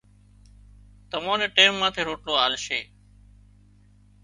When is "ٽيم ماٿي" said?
1.55-2.01